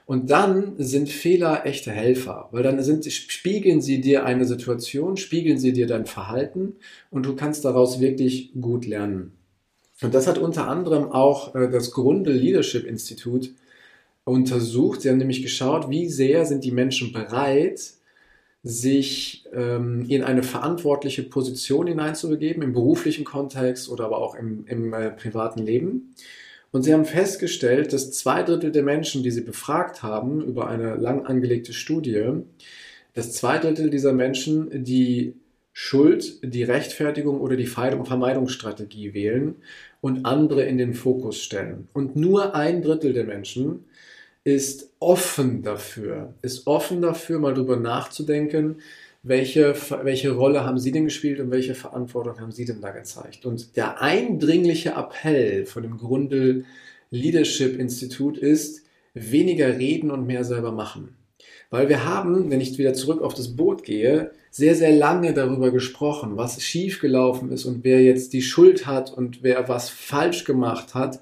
Und 0.05 0.31
dann 0.31 0.75
sind 0.79 1.09
Fehler 1.09 1.65
echte 1.65 1.93
Helfer, 1.93 2.49
weil 2.51 2.63
dann 2.63 2.83
sind, 2.83 3.11
spiegeln 3.11 3.81
sie 3.81 4.01
dir 4.01 4.27
eine 4.27 4.45
Situation, 4.45 5.17
spiegeln 5.17 5.59
sie 5.59 5.73
dir 5.73 5.87
dein 5.87 6.07
Verhalten 6.07 6.75
und 7.11 7.25
du 7.25 7.35
kannst 7.37 7.65
daraus 7.65 8.01
wirklich 8.01 8.51
gut 8.61 8.85
lernen. 8.85 9.33
Und 10.03 10.15
das 10.15 10.27
hat 10.27 10.39
unter 10.39 10.69
anderem 10.69 11.13
auch 11.13 11.55
äh, 11.55 11.71
das 11.71 11.93
Grunde 11.93 12.33
Leadership 12.33 12.85
Institut 12.85 13.53
untersucht. 14.25 15.03
Sie 15.03 15.09
haben 15.09 15.19
nämlich 15.19 15.43
geschaut, 15.43 15.89
wie 15.89 16.09
sehr 16.09 16.45
sind 16.45 16.65
die 16.65 16.73
Menschen 16.73 17.13
bereit, 17.13 17.95
sich 18.63 19.45
ähm, 19.53 20.07
in 20.09 20.23
eine 20.23 20.43
verantwortliche 20.43 21.25
Position 21.25 21.89
hineinzubegeben, 21.89 22.63
im 22.63 22.73
beruflichen 22.73 23.25
Kontext 23.25 23.89
oder 23.89 24.05
aber 24.05 24.19
auch 24.19 24.37
im, 24.37 24.65
im 24.67 24.93
äh, 24.93 25.11
privaten 25.11 25.61
Leben. 25.61 26.15
Und 26.71 26.85
sie 26.85 26.95
haben 26.95 27.05
festgestellt, 27.05 27.93
dass 27.93 28.13
zwei 28.13 28.43
Drittel 28.43 28.71
der 28.73 28.83
Menschen, 28.83 29.23
die 29.23 29.31
sie 29.31 29.43
befragt 29.43 30.03
haben 30.03 30.43
über 30.43 30.69
eine 30.69 30.95
lang 30.95 31.27
angelegte 31.27 31.73
Studie, 31.73 32.25
dass 33.15 33.33
zwei 33.33 33.59
Drittel 33.59 33.91
dieser 33.91 34.13
Menschen, 34.13 34.85
die 34.85 35.35
Schuld, 35.75 36.41
die 36.43 36.63
Rechtfertigung 36.63 37.41
oder 37.41 37.57
die 37.57 37.67
Vermeidungsstrategie 37.67 39.13
wählen 39.15 39.57
und 40.01 40.25
andere 40.25 40.65
in 40.65 40.79
den 40.79 40.95
Fokus 40.95 41.43
stellen. 41.43 41.89
Und 41.93 42.15
nur 42.15 42.55
ein 42.55 42.83
Drittel 42.83 43.13
der 43.13 43.25
Menschen 43.25 43.85
ist 44.45 44.91
offen 44.99 45.63
dafür, 45.63 46.35
ist 46.43 46.67
offen 46.67 47.03
dafür, 47.03 47.39
mal 47.39 47.55
drüber 47.55 47.77
nachzudenken, 47.77 48.77
welche, 49.23 49.75
welche 50.03 50.33
Rolle 50.33 50.65
haben 50.65 50.81
Sie 50.81 50.91
denn 50.91 51.05
gespielt 51.05 51.39
und 51.39 51.53
welche 51.53 51.77
Verantwortung 51.77 52.41
haben 52.41 52.51
Sie 52.51 52.65
denn 52.65 52.81
da 52.81 52.91
gezeigt? 52.91 53.47
Und 53.47 53.77
der 53.77 54.03
eindringliche 54.03 54.91
Appell 54.91 55.65
von 55.65 55.85
dem 55.85 55.97
Grundel 55.97 56.65
Leadership 57.11 57.79
Institut 57.79 58.37
ist, 58.37 58.83
weniger 59.15 59.79
reden 59.79 60.11
und 60.11 60.27
mehr 60.27 60.45
selber 60.45 60.73
machen. 60.73 61.17
Weil 61.71 61.89
wir 61.89 62.05
haben, 62.05 62.51
wenn 62.51 62.61
ich 62.61 62.77
wieder 62.79 62.95
zurück 62.95 63.23
auf 63.23 63.35
das 63.35 63.57
Boot 63.57 63.85
gehe, 63.85 64.33
sehr, 64.51 64.75
sehr 64.75 64.93
lange 64.93 65.33
darüber 65.33 65.71
gesprochen, 65.71 66.37
was 66.37 66.63
schiefgelaufen 66.63 67.51
ist 67.53 67.65
und 67.65 67.85
wer 67.85 68.03
jetzt 68.03 68.33
die 68.33 68.43
Schuld 68.43 68.87
hat 68.87 69.13
und 69.13 69.43
wer 69.43 69.69
was 69.69 69.89
falsch 69.89 70.45
gemacht 70.45 70.95
hat. 70.95 71.21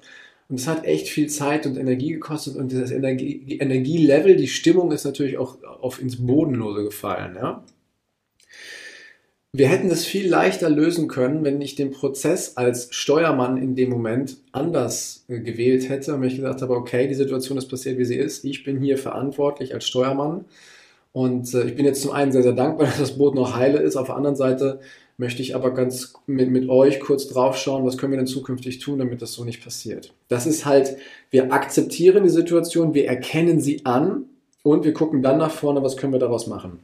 Und 0.51 0.59
es 0.59 0.67
hat 0.67 0.83
echt 0.83 1.07
viel 1.07 1.29
Zeit 1.29 1.65
und 1.65 1.77
Energie 1.77 2.11
gekostet 2.11 2.57
und 2.57 2.73
das 2.73 2.91
Energie, 2.91 3.57
Energielevel, 3.57 4.35
die 4.35 4.49
Stimmung 4.49 4.91
ist 4.91 5.05
natürlich 5.05 5.37
auch 5.37 5.63
auf 5.63 6.01
ins 6.01 6.27
Bodenlose 6.27 6.83
gefallen. 6.83 7.37
Ja? 7.37 7.63
Wir 9.53 9.69
hätten 9.69 9.89
es 9.89 10.05
viel 10.05 10.27
leichter 10.27 10.69
lösen 10.69 11.07
können, 11.07 11.45
wenn 11.45 11.61
ich 11.61 11.75
den 11.75 11.91
Prozess 11.91 12.57
als 12.57 12.93
Steuermann 12.93 13.55
in 13.55 13.77
dem 13.77 13.89
Moment 13.89 14.39
anders 14.51 15.23
äh, 15.29 15.39
gewählt 15.39 15.87
hätte 15.87 16.15
und 16.15 16.23
ich 16.25 16.35
gesagt 16.35 16.61
habe, 16.61 16.73
okay, 16.73 17.07
die 17.07 17.15
Situation 17.15 17.57
ist 17.57 17.69
passiert, 17.69 17.97
wie 17.97 18.05
sie 18.05 18.17
ist. 18.17 18.43
Ich 18.43 18.65
bin 18.65 18.81
hier 18.81 18.97
verantwortlich 18.97 19.73
als 19.73 19.87
Steuermann 19.87 20.43
und 21.13 21.53
äh, 21.53 21.63
ich 21.63 21.75
bin 21.75 21.85
jetzt 21.85 22.01
zum 22.01 22.11
einen 22.11 22.33
sehr, 22.33 22.43
sehr 22.43 22.51
dankbar, 22.51 22.87
dass 22.87 22.99
das 22.99 23.17
Boot 23.17 23.35
noch 23.35 23.55
heile 23.55 23.79
ist. 23.79 23.95
Auf 23.95 24.07
der 24.07 24.17
anderen 24.17 24.35
Seite 24.35 24.81
möchte 25.17 25.41
ich 25.41 25.55
aber 25.55 25.73
ganz 25.73 26.13
mit, 26.25 26.49
mit 26.49 26.69
euch 26.69 26.99
kurz 26.99 27.27
drauf 27.27 27.57
schauen, 27.57 27.85
was 27.85 27.97
können 27.97 28.13
wir 28.13 28.17
denn 28.17 28.27
zukünftig 28.27 28.79
tun, 28.79 28.99
damit 28.99 29.21
das 29.21 29.33
so 29.33 29.43
nicht 29.43 29.63
passiert. 29.63 30.13
Das 30.27 30.45
ist 30.45 30.65
halt, 30.65 30.97
wir 31.29 31.53
akzeptieren 31.53 32.23
die 32.23 32.29
Situation, 32.29 32.93
wir 32.93 33.07
erkennen 33.07 33.59
sie 33.59 33.85
an 33.85 34.25
und 34.63 34.83
wir 34.83 34.93
gucken 34.93 35.21
dann 35.21 35.37
nach 35.37 35.51
vorne, 35.51 35.83
was 35.83 35.97
können 35.97 36.13
wir 36.13 36.19
daraus 36.19 36.47
machen. 36.47 36.79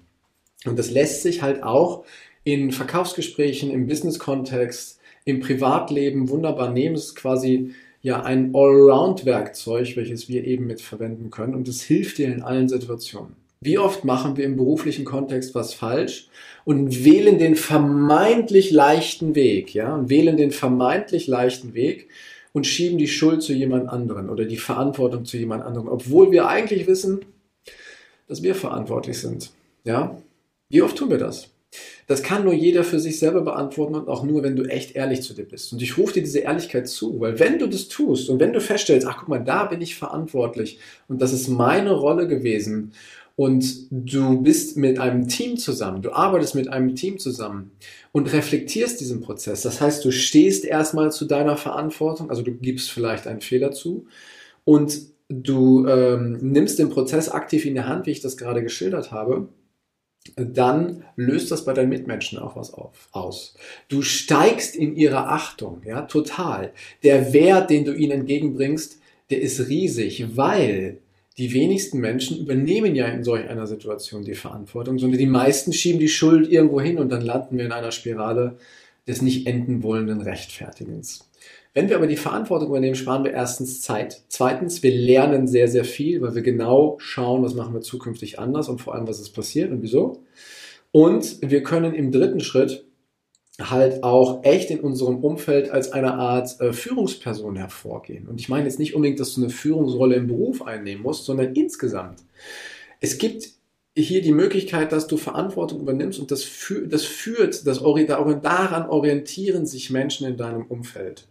Und 0.65 0.77
das 0.77 0.91
lässt 0.91 1.21
sich 1.23 1.41
halt 1.41 1.63
auch 1.63 2.05
in 2.43 2.71
Verkaufsgesprächen, 2.71 3.71
im 3.71 3.87
Business-Kontext, 3.87 4.99
im 5.25 5.39
Privatleben 5.39 6.29
wunderbar 6.29 6.71
nehmen. 6.71 6.95
Es 6.95 7.05
ist 7.05 7.15
quasi 7.15 7.73
ja 8.01 8.23
ein 8.23 8.55
Allround-Werkzeug, 8.55 9.95
welches 9.95 10.29
wir 10.29 10.45
eben 10.45 10.65
mit 10.67 10.81
verwenden 10.81 11.29
können 11.29 11.55
und 11.55 11.67
es 11.67 11.81
hilft 11.81 12.17
dir 12.17 12.27
in 12.27 12.41
allen 12.41 12.69
Situationen. 12.69 13.35
Wie 13.59 13.77
oft 13.77 14.05
machen 14.05 14.37
wir 14.37 14.45
im 14.45 14.55
beruflichen 14.55 15.05
Kontext 15.05 15.55
was 15.55 15.73
falsch 15.73 16.27
und 16.63 17.03
wählen 17.03 17.39
den 17.39 17.55
vermeintlich 17.55 18.71
leichten 18.71 19.33
Weg, 19.35 19.73
ja, 19.73 19.95
und 19.95 20.09
wählen 20.09 20.37
den 20.37 20.51
vermeintlich 20.51 21.27
leichten 21.27 21.73
Weg 21.73 22.09
und 22.53 22.67
schieben 22.67 22.97
die 22.97 23.07
Schuld 23.07 23.41
zu 23.41 23.53
jemand 23.53 23.89
anderen 23.89 24.29
oder 24.29 24.45
die 24.45 24.57
Verantwortung 24.57 25.25
zu 25.25 25.37
jemand 25.37 25.63
anderem, 25.63 25.87
obwohl 25.87 26.31
wir 26.31 26.47
eigentlich 26.47 26.87
wissen, 26.87 27.21
dass 28.27 28.43
wir 28.43 28.55
verantwortlich 28.55 29.19
sind, 29.19 29.51
ja? 29.83 30.21
Wie 30.69 30.81
oft 30.81 30.97
tun 30.97 31.09
wir 31.09 31.17
das? 31.17 31.49
Das 32.07 32.23
kann 32.23 32.43
nur 32.43 32.53
jeder 32.53 32.83
für 32.83 32.99
sich 32.99 33.19
selber 33.19 33.41
beantworten 33.41 33.95
und 33.95 34.07
auch 34.07 34.23
nur, 34.23 34.43
wenn 34.43 34.55
du 34.55 34.63
echt 34.63 34.95
ehrlich 34.95 35.21
zu 35.21 35.33
dir 35.33 35.43
bist. 35.45 35.73
Und 35.73 35.81
ich 35.81 35.97
rufe 35.97 36.13
dir 36.13 36.21
diese 36.21 36.39
Ehrlichkeit 36.39 36.87
zu, 36.87 37.19
weil 37.19 37.39
wenn 37.39 37.59
du 37.59 37.67
das 37.67 37.89
tust 37.89 38.29
und 38.29 38.39
wenn 38.39 38.53
du 38.53 38.61
feststellst, 38.61 39.05
ach 39.05 39.17
guck 39.19 39.27
mal, 39.27 39.43
da 39.43 39.65
bin 39.65 39.81
ich 39.81 39.95
verantwortlich 39.95 40.79
und 41.07 41.21
das 41.21 41.33
ist 41.33 41.47
meine 41.49 41.91
Rolle 41.91 42.27
gewesen 42.27 42.93
und 43.37 43.87
du 43.91 44.41
bist 44.41 44.75
mit 44.75 44.99
einem 44.99 45.29
Team 45.29 45.57
zusammen, 45.57 46.01
du 46.01 46.11
arbeitest 46.11 46.55
mit 46.55 46.67
einem 46.67 46.95
Team 46.95 47.19
zusammen 47.19 47.71
und 48.11 48.33
reflektierst 48.33 48.99
diesen 48.99 49.21
Prozess. 49.21 49.61
Das 49.61 49.79
heißt, 49.79 50.03
du 50.03 50.11
stehst 50.11 50.65
erstmal 50.65 51.13
zu 51.13 51.23
deiner 51.23 51.55
Verantwortung, 51.55 52.29
also 52.29 52.41
du 52.41 52.51
gibst 52.51 52.91
vielleicht 52.91 53.27
einen 53.27 53.41
Fehler 53.41 53.71
zu 53.71 54.07
und 54.65 54.99
du 55.29 55.87
ähm, 55.87 56.39
nimmst 56.41 56.79
den 56.79 56.89
Prozess 56.89 57.29
aktiv 57.29 57.65
in 57.65 57.75
die 57.75 57.81
Hand, 57.81 58.07
wie 58.07 58.11
ich 58.11 58.21
das 58.21 58.35
gerade 58.35 58.61
geschildert 58.61 59.11
habe 59.11 59.47
dann 60.35 61.05
löst 61.15 61.51
das 61.51 61.65
bei 61.65 61.73
deinen 61.73 61.89
Mitmenschen 61.89 62.37
auch 62.37 62.55
was 62.55 62.73
auf, 62.73 63.07
aus. 63.11 63.53
Du 63.87 64.01
steigst 64.01 64.75
in 64.75 64.95
ihrer 64.95 65.29
Achtung, 65.29 65.81
ja, 65.85 66.01
total. 66.01 66.73
Der 67.03 67.31
Wert, 67.33 67.69
den 67.69 67.85
du 67.85 67.93
ihnen 67.93 68.19
entgegenbringst, 68.19 68.99
der 69.29 69.41
ist 69.41 69.69
riesig, 69.69 70.35
weil 70.35 70.99
die 71.37 71.53
wenigsten 71.53 71.99
Menschen 71.99 72.39
übernehmen 72.39 72.95
ja 72.95 73.07
in 73.07 73.23
solch 73.23 73.47
einer 73.47 73.67
Situation 73.67 74.23
die 74.23 74.33
Verantwortung, 74.33 74.97
sondern 74.97 75.19
die 75.19 75.27
meisten 75.27 75.71
schieben 75.71 75.99
die 75.99 76.09
Schuld 76.09 76.51
irgendwo 76.51 76.81
hin 76.81 76.97
und 76.97 77.09
dann 77.09 77.21
landen 77.21 77.57
wir 77.57 77.65
in 77.65 77.71
einer 77.71 77.91
Spirale 77.91 78.57
des 79.07 79.21
nicht 79.21 79.45
enden 79.45 79.83
wollenden 79.83 80.21
Rechtfertigens. 80.21 81.29
Wenn 81.73 81.89
wir 81.89 81.95
aber 81.95 82.07
die 82.07 82.17
Verantwortung 82.17 82.69
übernehmen, 82.69 82.95
sparen 82.95 83.23
wir 83.23 83.33
erstens 83.33 83.81
Zeit. 83.81 84.23
Zweitens, 84.29 84.81
wir 84.81 84.91
lernen 84.91 85.47
sehr, 85.47 85.67
sehr 85.67 85.85
viel, 85.85 86.21
weil 86.21 86.33
wir 86.33 86.41
genau 86.41 86.97
schauen, 86.99 87.43
was 87.43 87.53
machen 87.53 87.75
wir 87.75 87.81
zukünftig 87.81 88.39
anders 88.39 88.67
und 88.67 88.81
vor 88.81 88.95
allem, 88.95 89.07
was 89.07 89.19
ist 89.19 89.29
passiert 89.29 89.71
und 89.71 89.83
wieso. 89.83 90.23
Und 90.91 91.37
wir 91.41 91.61
können 91.61 91.93
im 91.93 92.11
dritten 92.11 92.39
Schritt 92.39 92.86
halt 93.59 94.03
auch 94.03 94.43
echt 94.43 94.69
in 94.69 94.79
unserem 94.79 95.17
Umfeld 95.17 95.71
als 95.71 95.91
eine 95.91 96.13
Art 96.13 96.59
äh, 96.61 96.73
Führungsperson 96.73 97.55
hervorgehen. 97.55 98.27
Und 98.27 98.39
ich 98.39 98.49
meine 98.49 98.65
jetzt 98.65 98.77
nicht 98.77 98.93
unbedingt, 98.93 99.19
dass 99.19 99.33
du 99.33 99.41
eine 99.41 99.49
Führungsrolle 99.49 100.15
im 100.15 100.27
Beruf 100.27 100.61
einnehmen 100.61 101.01
musst, 101.01 101.25
sondern 101.25 101.53
insgesamt. 101.53 102.19
Es 102.99 103.17
gibt 103.17 103.49
hier 103.95 104.21
die 104.21 104.31
Möglichkeit, 104.31 104.91
dass 104.91 105.07
du 105.07 105.17
Verantwortung 105.17 105.81
übernimmst 105.81 106.19
und 106.19 106.29
das, 106.29 106.43
fü 106.43 106.87
das 106.87 107.03
führt, 107.03 107.65
das, 107.65 107.79
daran 107.79 108.89
orientieren 108.89 109.65
sich 109.65 109.89
Menschen 109.89 110.27
in 110.27 110.37
deinem 110.37 110.65
Umfeld. 110.67 111.27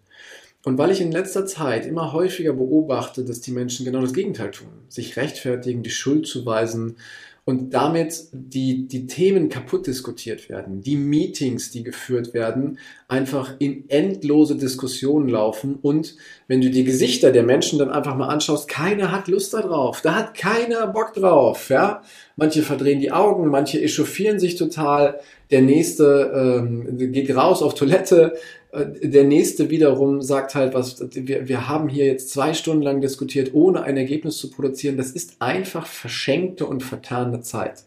Und 0.66 0.78
weil 0.78 0.90
ich 0.90 1.00
in 1.00 1.12
letzter 1.12 1.46
Zeit 1.46 1.86
immer 1.86 2.12
häufiger 2.12 2.52
beobachte, 2.52 3.24
dass 3.24 3.40
die 3.40 3.52
Menschen 3.52 3.86
genau 3.86 4.00
das 4.00 4.12
Gegenteil 4.12 4.50
tun, 4.50 4.66
sich 4.88 5.16
rechtfertigen, 5.16 5.84
die 5.84 5.90
Schuld 5.90 6.26
zuweisen 6.26 6.96
und 7.44 7.72
damit 7.72 8.24
die, 8.32 8.88
die 8.88 9.06
Themen 9.06 9.48
kaputt 9.48 9.86
diskutiert 9.86 10.48
werden, 10.48 10.80
die 10.80 10.96
Meetings, 10.96 11.70
die 11.70 11.84
geführt 11.84 12.34
werden, 12.34 12.80
einfach 13.06 13.54
in 13.60 13.88
endlose 13.88 14.56
Diskussionen 14.56 15.28
laufen 15.28 15.78
und 15.80 16.16
wenn 16.48 16.60
du 16.60 16.68
die 16.68 16.82
Gesichter 16.82 17.30
der 17.30 17.44
Menschen 17.44 17.78
dann 17.78 17.90
einfach 17.90 18.16
mal 18.16 18.26
anschaust, 18.26 18.66
keiner 18.66 19.12
hat 19.12 19.28
Lust 19.28 19.54
darauf, 19.54 20.00
da 20.00 20.16
hat 20.16 20.34
keiner 20.34 20.88
Bock 20.88 21.14
drauf, 21.14 21.68
ja. 21.68 22.02
Manche 22.34 22.62
verdrehen 22.62 22.98
die 22.98 23.12
Augen, 23.12 23.46
manche 23.46 23.80
echauffieren 23.80 24.40
sich 24.40 24.56
total, 24.56 25.20
der 25.52 25.62
nächste 25.62 26.32
ähm, 26.34 27.12
geht 27.12 27.34
raus 27.36 27.62
auf 27.62 27.74
Toilette, 27.74 28.34
der 28.84 29.24
nächste 29.24 29.70
wiederum 29.70 30.20
sagt 30.22 30.54
halt, 30.54 30.74
was, 30.74 31.04
wir, 31.12 31.48
wir 31.48 31.68
haben 31.68 31.88
hier 31.88 32.06
jetzt 32.06 32.30
zwei 32.30 32.52
Stunden 32.52 32.82
lang 32.82 33.00
diskutiert, 33.00 33.54
ohne 33.54 33.82
ein 33.82 33.96
Ergebnis 33.96 34.36
zu 34.38 34.50
produzieren. 34.50 34.96
Das 34.96 35.10
ist 35.10 35.36
einfach 35.40 35.86
verschenkte 35.86 36.66
und 36.66 36.82
vertane 36.82 37.40
Zeit. 37.40 37.84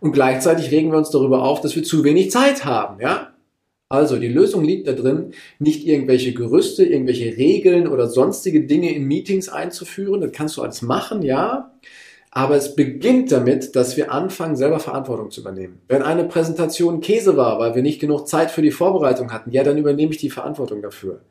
Und 0.00 0.12
gleichzeitig 0.12 0.70
regen 0.70 0.90
wir 0.90 0.98
uns 0.98 1.10
darüber 1.10 1.42
auf, 1.42 1.60
dass 1.60 1.74
wir 1.74 1.82
zu 1.82 2.04
wenig 2.04 2.30
Zeit 2.30 2.64
haben, 2.64 3.00
ja? 3.00 3.32
Also, 3.88 4.18
die 4.18 4.28
Lösung 4.28 4.64
liegt 4.64 4.88
da 4.88 4.92
drin, 4.92 5.32
nicht 5.60 5.86
irgendwelche 5.86 6.34
Gerüste, 6.34 6.84
irgendwelche 6.84 7.36
Regeln 7.36 7.86
oder 7.86 8.08
sonstige 8.08 8.66
Dinge 8.66 8.92
in 8.92 9.04
Meetings 9.04 9.48
einzuführen. 9.48 10.20
Das 10.20 10.32
kannst 10.32 10.56
du 10.56 10.62
alles 10.62 10.82
machen, 10.82 11.22
ja. 11.22 11.72
Aber 12.36 12.54
es 12.54 12.76
beginnt 12.76 13.32
damit, 13.32 13.76
dass 13.76 13.96
wir 13.96 14.12
anfangen, 14.12 14.56
selber 14.56 14.78
Verantwortung 14.78 15.30
zu 15.30 15.40
übernehmen. 15.40 15.80
Wenn 15.88 16.02
eine 16.02 16.24
Präsentation 16.24 17.00
Käse 17.00 17.38
war, 17.38 17.58
weil 17.58 17.74
wir 17.74 17.80
nicht 17.80 17.98
genug 17.98 18.28
Zeit 18.28 18.50
für 18.50 18.60
die 18.60 18.72
Vorbereitung 18.72 19.32
hatten, 19.32 19.52
ja, 19.52 19.64
dann 19.64 19.78
übernehme 19.78 20.12
ich 20.12 20.18
die 20.18 20.28
Verantwortung 20.28 20.82
dafür. 20.82 21.22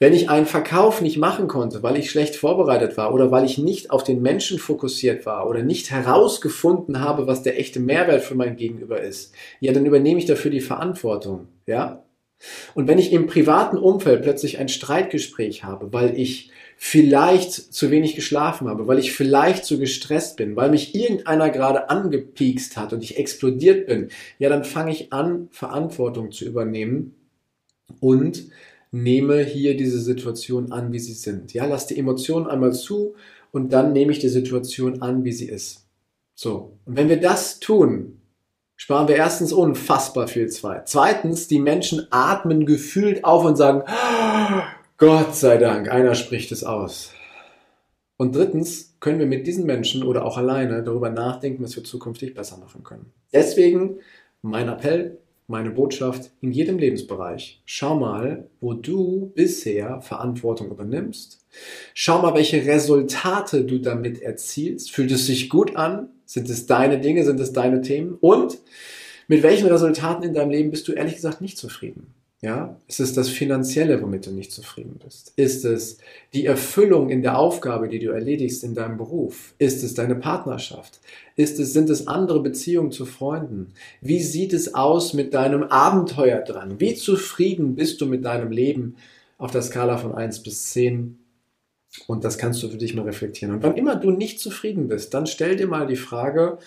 Wenn 0.00 0.14
ich 0.14 0.28
einen 0.28 0.46
Verkauf 0.46 1.00
nicht 1.00 1.16
machen 1.16 1.46
konnte, 1.46 1.84
weil 1.84 1.96
ich 1.96 2.10
schlecht 2.10 2.34
vorbereitet 2.34 2.96
war 2.96 3.14
oder 3.14 3.30
weil 3.30 3.44
ich 3.44 3.58
nicht 3.58 3.92
auf 3.92 4.02
den 4.02 4.20
Menschen 4.20 4.58
fokussiert 4.58 5.26
war 5.26 5.48
oder 5.48 5.62
nicht 5.62 5.92
herausgefunden 5.92 6.98
habe, 6.98 7.28
was 7.28 7.44
der 7.44 7.60
echte 7.60 7.78
Mehrwert 7.78 8.24
für 8.24 8.34
mein 8.34 8.56
Gegenüber 8.56 9.00
ist, 9.00 9.32
ja, 9.60 9.72
dann 9.72 9.86
übernehme 9.86 10.18
ich 10.18 10.26
dafür 10.26 10.50
die 10.50 10.60
Verantwortung, 10.60 11.46
ja? 11.66 12.02
Und 12.74 12.86
wenn 12.86 12.98
ich 12.98 13.12
im 13.12 13.26
privaten 13.26 13.76
Umfeld 13.76 14.22
plötzlich 14.22 14.58
ein 14.58 14.68
Streitgespräch 14.68 15.64
habe, 15.64 15.92
weil 15.92 16.18
ich 16.18 16.50
vielleicht 16.76 17.52
zu 17.52 17.90
wenig 17.90 18.14
geschlafen 18.14 18.68
habe, 18.68 18.86
weil 18.86 19.00
ich 19.00 19.12
vielleicht 19.12 19.64
zu 19.64 19.78
gestresst 19.78 20.36
bin, 20.36 20.54
weil 20.54 20.70
mich 20.70 20.94
irgendeiner 20.94 21.50
gerade 21.50 21.90
angepiekst 21.90 22.76
hat 22.76 22.92
und 22.92 23.02
ich 23.02 23.18
explodiert 23.18 23.86
bin, 23.86 24.10
ja, 24.38 24.48
dann 24.48 24.64
fange 24.64 24.92
ich 24.92 25.12
an, 25.12 25.48
Verantwortung 25.50 26.30
zu 26.30 26.44
übernehmen 26.44 27.16
und 28.00 28.44
nehme 28.92 29.42
hier 29.42 29.76
diese 29.76 30.00
Situation 30.00 30.70
an, 30.70 30.92
wie 30.92 31.00
sie 31.00 31.14
sind. 31.14 31.52
Ja, 31.52 31.66
lass 31.66 31.88
die 31.88 31.98
Emotionen 31.98 32.46
einmal 32.46 32.72
zu 32.72 33.14
und 33.50 33.72
dann 33.72 33.92
nehme 33.92 34.12
ich 34.12 34.20
die 34.20 34.28
Situation 34.28 35.02
an, 35.02 35.24
wie 35.24 35.32
sie 35.32 35.48
ist. 35.48 35.86
So. 36.34 36.78
Und 36.84 36.96
wenn 36.96 37.08
wir 37.08 37.20
das 37.20 37.58
tun, 37.58 38.17
sparen 38.78 39.08
wir 39.08 39.16
erstens 39.16 39.52
unfassbar 39.52 40.28
viel 40.28 40.48
Zeit. 40.48 40.88
Zweitens, 40.88 41.48
die 41.48 41.58
Menschen 41.58 42.06
atmen 42.10 42.64
gefühlt 42.64 43.24
auf 43.24 43.44
und 43.44 43.56
sagen, 43.56 43.82
Gott 44.96 45.34
sei 45.34 45.58
Dank, 45.58 45.90
einer 45.90 46.14
spricht 46.14 46.52
es 46.52 46.64
aus. 46.64 47.12
Und 48.16 48.34
drittens 48.34 48.96
können 49.00 49.18
wir 49.18 49.26
mit 49.26 49.46
diesen 49.46 49.66
Menschen 49.66 50.02
oder 50.02 50.24
auch 50.24 50.38
alleine 50.38 50.82
darüber 50.82 51.10
nachdenken, 51.10 51.62
was 51.62 51.76
wir 51.76 51.84
zukünftig 51.84 52.34
besser 52.34 52.56
machen 52.56 52.82
können. 52.82 53.12
Deswegen 53.32 53.98
mein 54.42 54.68
Appell, 54.68 55.18
meine 55.48 55.70
Botschaft 55.70 56.30
in 56.40 56.52
jedem 56.52 56.78
Lebensbereich. 56.78 57.60
Schau 57.64 57.98
mal, 57.98 58.48
wo 58.60 58.74
du 58.74 59.32
bisher 59.34 60.00
Verantwortung 60.02 60.70
übernimmst. 60.70 61.44
Schau 61.94 62.22
mal, 62.22 62.34
welche 62.34 62.64
Resultate 62.64 63.64
du 63.64 63.78
damit 63.78 64.22
erzielst. 64.22 64.92
Fühlt 64.92 65.10
es 65.10 65.26
sich 65.26 65.48
gut 65.48 65.74
an? 65.74 66.10
Sind 66.28 66.50
es 66.50 66.66
deine 66.66 67.00
Dinge? 67.00 67.24
Sind 67.24 67.40
es 67.40 67.54
deine 67.54 67.80
Themen? 67.80 68.18
Und 68.20 68.58
mit 69.28 69.42
welchen 69.42 69.66
Resultaten 69.66 70.24
in 70.24 70.34
deinem 70.34 70.50
Leben 70.50 70.70
bist 70.70 70.86
du 70.86 70.92
ehrlich 70.92 71.14
gesagt 71.14 71.40
nicht 71.40 71.56
zufrieden? 71.56 72.12
Ja, 72.42 72.76
ist 72.86 73.00
es 73.00 73.14
das 73.14 73.30
Finanzielle, 73.30 74.00
womit 74.02 74.26
du 74.26 74.30
nicht 74.30 74.52
zufrieden 74.52 75.00
bist? 75.02 75.32
Ist 75.36 75.64
es 75.64 75.96
die 76.34 76.44
Erfüllung 76.44 77.08
in 77.08 77.22
der 77.22 77.38
Aufgabe, 77.38 77.88
die 77.88 77.98
du 77.98 78.10
erledigst 78.10 78.62
in 78.62 78.74
deinem 78.74 78.98
Beruf? 78.98 79.54
Ist 79.58 79.82
es 79.82 79.94
deine 79.94 80.16
Partnerschaft? 80.16 81.00
Ist 81.34 81.58
es, 81.58 81.72
sind 81.72 81.88
es 81.88 82.06
andere 82.06 82.42
Beziehungen 82.42 82.92
zu 82.92 83.06
Freunden? 83.06 83.72
Wie 84.02 84.20
sieht 84.20 84.52
es 84.52 84.74
aus 84.74 85.14
mit 85.14 85.32
deinem 85.32 85.62
Abenteuer 85.62 86.42
dran? 86.42 86.78
Wie 86.78 86.94
zufrieden 86.94 87.74
bist 87.74 88.02
du 88.02 88.06
mit 88.06 88.22
deinem 88.22 88.52
Leben 88.52 88.96
auf 89.38 89.50
der 89.50 89.62
Skala 89.62 89.96
von 89.96 90.14
1 90.14 90.42
bis 90.42 90.66
10? 90.72 91.18
Und 92.06 92.24
das 92.24 92.38
kannst 92.38 92.62
du 92.62 92.68
für 92.68 92.76
dich 92.76 92.94
mal 92.94 93.02
reflektieren. 93.02 93.54
Und 93.54 93.62
wann 93.62 93.76
immer 93.76 93.96
du 93.96 94.10
nicht 94.10 94.40
zufrieden 94.40 94.88
bist, 94.88 95.14
dann 95.14 95.26
stell 95.26 95.56
dir 95.56 95.66
mal 95.66 95.86
die 95.86 95.96
Frage, 95.96 96.58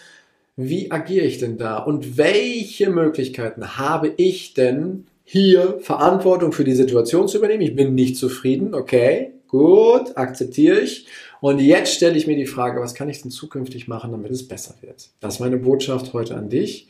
wie 0.56 0.92
agiere 0.92 1.26
ich 1.26 1.38
denn 1.38 1.58
da? 1.58 1.78
Und 1.78 2.18
welche 2.18 2.90
Möglichkeiten 2.90 3.78
habe 3.78 4.14
ich 4.18 4.54
denn, 4.54 5.06
hier 5.32 5.80
Verantwortung 5.80 6.52
für 6.52 6.66
die 6.66 6.74
Situation 6.74 7.30
zu 7.30 7.38
übernehmen. 7.38 7.62
Ich 7.62 7.74
bin 7.74 7.96
nicht 7.96 8.18
zufrieden, 8.18 8.74
okay, 8.74 9.32
gut, 9.48 10.18
akzeptiere 10.18 10.82
ich. 10.82 11.08
Und 11.40 11.60
jetzt 11.60 11.94
stelle 11.94 12.18
ich 12.18 12.28
mir 12.28 12.36
die 12.36 12.46
Frage, 12.46 12.82
was 12.82 12.96
kann 12.96 13.10
ich 13.10 13.22
denn 13.22 13.32
zukünftig 13.32 13.88
machen, 13.88 14.12
damit 14.12 14.30
es 14.32 14.46
besser 14.46 14.76
wird? 14.82 15.10
Das 15.22 15.36
ist 15.36 15.40
meine 15.40 15.56
Botschaft 15.56 16.12
heute 16.12 16.36
an 16.36 16.50
dich. 16.50 16.90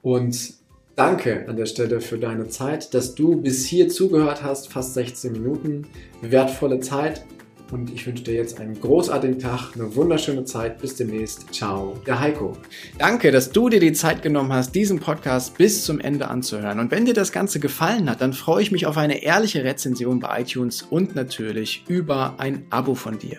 Und 0.00 0.54
danke 0.94 1.48
an 1.48 1.56
der 1.56 1.66
Stelle 1.66 2.00
für 2.00 2.18
deine 2.18 2.48
Zeit, 2.48 2.94
dass 2.94 3.16
du 3.16 3.42
bis 3.42 3.66
hier 3.66 3.88
zugehört 3.88 4.44
hast, 4.44 4.72
fast 4.72 4.94
16 4.94 5.32
Minuten. 5.32 5.88
Wertvolle 6.20 6.78
Zeit 6.78 7.24
und 7.72 7.90
ich 7.90 8.06
wünsche 8.06 8.22
dir 8.22 8.34
jetzt 8.34 8.60
einen 8.60 8.78
großartigen 8.78 9.38
Tag, 9.38 9.72
eine 9.74 9.96
wunderschöne 9.96 10.44
Zeit. 10.44 10.78
Bis 10.78 10.94
demnächst. 10.94 11.52
Ciao, 11.52 11.98
der 12.06 12.20
Heiko. 12.20 12.56
Danke, 12.98 13.30
dass 13.30 13.50
du 13.50 13.68
dir 13.68 13.80
die 13.80 13.94
Zeit 13.94 14.22
genommen 14.22 14.52
hast, 14.52 14.74
diesen 14.74 15.00
Podcast 15.00 15.56
bis 15.56 15.84
zum 15.84 15.98
Ende 15.98 16.28
anzuhören. 16.28 16.78
Und 16.78 16.90
wenn 16.90 17.06
dir 17.06 17.14
das 17.14 17.32
Ganze 17.32 17.60
gefallen 17.60 18.10
hat, 18.10 18.20
dann 18.20 18.34
freue 18.34 18.62
ich 18.62 18.72
mich 18.72 18.86
auf 18.86 18.98
eine 18.98 19.22
ehrliche 19.22 19.64
Rezension 19.64 20.20
bei 20.20 20.42
iTunes 20.42 20.82
und 20.82 21.14
natürlich 21.14 21.84
über 21.88 22.34
ein 22.38 22.66
Abo 22.70 22.94
von 22.94 23.18
dir. 23.18 23.38